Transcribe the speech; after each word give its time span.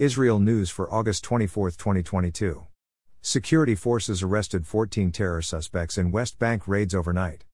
Israel 0.00 0.38
News 0.38 0.70
for 0.70 0.90
August 0.90 1.22
24, 1.24 1.72
2022. 1.72 2.66
Security 3.20 3.74
forces 3.74 4.22
arrested 4.22 4.66
14 4.66 5.12
terror 5.12 5.42
suspects 5.42 5.98
in 5.98 6.10
West 6.10 6.38
Bank 6.38 6.66
raids 6.66 6.94
overnight. 6.94 7.44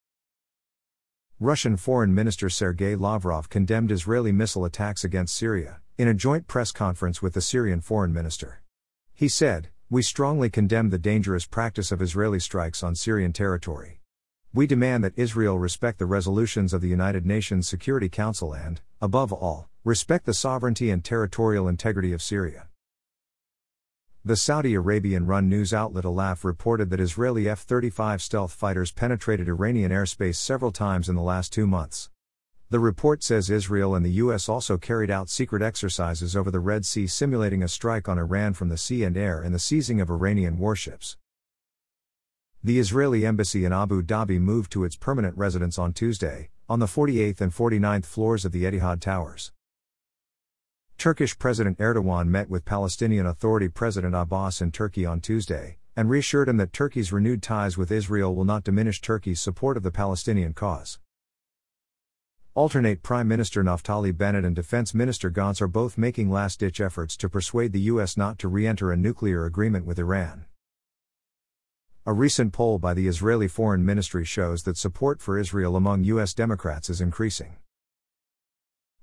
Russian 1.40 1.76
Foreign 1.76 2.14
Minister 2.14 2.48
Sergei 2.48 2.94
Lavrov 2.94 3.48
condemned 3.48 3.90
Israeli 3.90 4.30
missile 4.30 4.64
attacks 4.64 5.02
against 5.02 5.34
Syria, 5.34 5.80
in 5.98 6.06
a 6.06 6.14
joint 6.14 6.46
press 6.46 6.70
conference 6.70 7.20
with 7.20 7.34
the 7.34 7.40
Syrian 7.40 7.80
Foreign 7.80 8.12
Minister. 8.12 8.62
He 9.12 9.26
said, 9.26 9.70
We 9.90 10.02
strongly 10.02 10.48
condemn 10.48 10.90
the 10.90 10.98
dangerous 10.98 11.46
practice 11.46 11.90
of 11.90 12.00
Israeli 12.00 12.38
strikes 12.38 12.80
on 12.80 12.94
Syrian 12.94 13.32
territory. 13.32 14.02
We 14.54 14.68
demand 14.68 15.02
that 15.02 15.18
Israel 15.18 15.58
respect 15.58 15.98
the 15.98 16.06
resolutions 16.06 16.72
of 16.72 16.80
the 16.80 16.86
United 16.86 17.26
Nations 17.26 17.68
Security 17.68 18.08
Council 18.08 18.52
and, 18.52 18.80
above 19.00 19.32
all, 19.32 19.68
respect 19.86 20.26
the 20.26 20.34
sovereignty 20.34 20.90
and 20.90 21.04
territorial 21.04 21.68
integrity 21.68 22.12
of 22.12 22.20
Syria. 22.20 22.66
The 24.24 24.34
Saudi 24.34 24.74
Arabian 24.74 25.26
run 25.26 25.48
news 25.48 25.72
outlet 25.72 26.04
Elaph 26.04 26.44
reported 26.44 26.90
that 26.90 26.98
Israeli 26.98 27.48
F 27.48 27.60
35 27.60 28.20
stealth 28.20 28.52
fighters 28.52 28.90
penetrated 28.90 29.48
Iranian 29.48 29.92
airspace 29.92 30.34
several 30.34 30.72
times 30.72 31.08
in 31.08 31.14
the 31.14 31.22
last 31.22 31.52
two 31.52 31.68
months. 31.68 32.10
The 32.68 32.80
report 32.80 33.22
says 33.22 33.48
Israel 33.48 33.94
and 33.94 34.04
the 34.04 34.18
U.S. 34.24 34.48
also 34.48 34.76
carried 34.76 35.08
out 35.08 35.30
secret 35.30 35.62
exercises 35.62 36.34
over 36.34 36.50
the 36.50 36.58
Red 36.58 36.84
Sea 36.84 37.06
simulating 37.06 37.62
a 37.62 37.68
strike 37.68 38.08
on 38.08 38.18
Iran 38.18 38.54
from 38.54 38.70
the 38.70 38.76
sea 38.76 39.04
and 39.04 39.16
air 39.16 39.40
and 39.40 39.54
the 39.54 39.60
seizing 39.60 40.00
of 40.00 40.10
Iranian 40.10 40.58
warships. 40.58 41.16
The 42.60 42.80
Israeli 42.80 43.24
embassy 43.24 43.64
in 43.64 43.72
Abu 43.72 44.02
Dhabi 44.02 44.40
moved 44.40 44.72
to 44.72 44.82
its 44.82 44.96
permanent 44.96 45.36
residence 45.36 45.78
on 45.78 45.92
Tuesday, 45.92 46.50
on 46.68 46.80
the 46.80 46.86
48th 46.86 47.40
and 47.40 47.52
49th 47.52 48.04
floors 48.04 48.44
of 48.44 48.50
the 48.50 48.64
Etihad 48.64 49.00
Towers. 49.00 49.52
Turkish 50.98 51.38
President 51.38 51.76
Erdogan 51.78 52.26
met 52.26 52.48
with 52.48 52.64
Palestinian 52.64 53.26
Authority 53.26 53.68
President 53.68 54.14
Abbas 54.14 54.62
in 54.62 54.72
Turkey 54.72 55.04
on 55.04 55.20
Tuesday, 55.20 55.76
and 55.94 56.08
reassured 56.08 56.48
him 56.48 56.56
that 56.56 56.72
Turkey's 56.72 57.12
renewed 57.12 57.42
ties 57.42 57.76
with 57.76 57.92
Israel 57.92 58.34
will 58.34 58.46
not 58.46 58.64
diminish 58.64 59.02
Turkey's 59.02 59.38
support 59.38 59.76
of 59.76 59.82
the 59.82 59.90
Palestinian 59.90 60.54
cause. 60.54 60.98
Alternate 62.54 63.02
Prime 63.02 63.28
Minister 63.28 63.62
Naftali 63.62 64.16
Bennett 64.16 64.46
and 64.46 64.56
Defense 64.56 64.94
Minister 64.94 65.30
Gantz 65.30 65.60
are 65.60 65.68
both 65.68 65.98
making 65.98 66.30
last 66.30 66.60
ditch 66.60 66.80
efforts 66.80 67.14
to 67.18 67.28
persuade 67.28 67.72
the 67.72 67.80
U.S. 67.80 68.16
not 68.16 68.38
to 68.38 68.48
re 68.48 68.66
enter 68.66 68.90
a 68.90 68.96
nuclear 68.96 69.44
agreement 69.44 69.84
with 69.84 69.98
Iran. 69.98 70.46
A 72.06 72.14
recent 72.14 72.54
poll 72.54 72.78
by 72.78 72.94
the 72.94 73.06
Israeli 73.06 73.48
Foreign 73.48 73.84
Ministry 73.84 74.24
shows 74.24 74.62
that 74.62 74.78
support 74.78 75.20
for 75.20 75.38
Israel 75.38 75.76
among 75.76 76.04
U.S. 76.04 76.32
Democrats 76.32 76.88
is 76.88 77.02
increasing. 77.02 77.56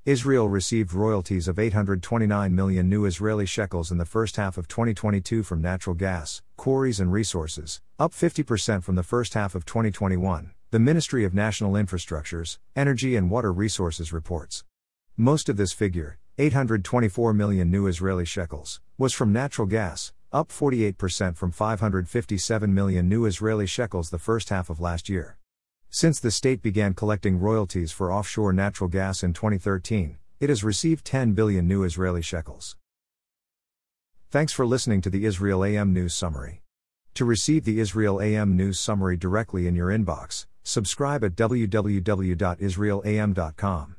Israel 0.05 0.49
received 0.49 0.91
royalties 0.91 1.47
of 1.47 1.57
829 1.57 2.53
million 2.53 2.89
new 2.89 3.05
Israeli 3.05 3.45
shekels 3.45 3.89
in 3.89 3.97
the 3.97 4.03
first 4.03 4.35
half 4.35 4.57
of 4.57 4.67
2022 4.67 5.43
from 5.43 5.61
natural 5.61 5.95
gas, 5.95 6.41
quarries, 6.57 6.99
and 6.99 7.09
resources, 7.09 7.79
up 7.97 8.11
50% 8.11 8.83
from 8.83 8.95
the 8.95 9.03
first 9.03 9.33
half 9.33 9.55
of 9.55 9.63
2021, 9.63 10.51
the 10.71 10.79
Ministry 10.79 11.23
of 11.23 11.33
National 11.33 11.75
Infrastructures, 11.75 12.57
Energy 12.75 13.15
and 13.15 13.31
Water 13.31 13.53
Resources 13.53 14.11
reports. 14.11 14.65
Most 15.15 15.47
of 15.47 15.55
this 15.55 15.71
figure, 15.71 16.17
824 16.37 17.33
million 17.33 17.71
new 17.71 17.87
Israeli 17.87 18.25
shekels, 18.25 18.81
was 18.97 19.13
from 19.13 19.31
natural 19.31 19.67
gas, 19.67 20.11
up 20.33 20.49
48% 20.49 21.37
from 21.37 21.53
557 21.53 22.73
million 22.73 23.07
new 23.07 23.25
Israeli 23.25 23.67
shekels 23.67 24.09
the 24.09 24.19
first 24.19 24.49
half 24.49 24.69
of 24.69 24.81
last 24.81 25.07
year. 25.07 25.37
Since 25.95 26.19
the 26.19 26.31
state 26.31 26.63
began 26.63 26.95
collecting 26.95 27.39
royalties 27.39 27.91
for 27.91 28.11
offshore 28.11 28.51
natural 28.51 28.89
gas 28.89 29.21
in 29.21 29.31
2013, 29.31 30.17
it 30.39 30.49
has 30.49 30.63
received 30.63 31.05
10 31.05 31.33
billion 31.33 31.67
new 31.67 31.83
Israeli 31.83 32.23
shekels. 32.23 32.75
Thanks 34.31 34.51
for 34.51 34.65
listening 34.65 35.01
to 35.01 35.11
the 35.11 35.25
Israel 35.25 35.63
AM 35.63 35.93
News 35.93 36.15
Summary. 36.15 36.63
To 37.13 37.25
receive 37.25 37.63
the 37.63 37.79
Israel 37.79 38.19
AM 38.19 38.57
News 38.57 38.79
Summary 38.79 39.17
directly 39.17 39.67
in 39.67 39.75
your 39.75 39.89
inbox, 39.89 40.47
subscribe 40.63 41.23
at 41.23 41.35
www.israelam.com. 41.35 43.95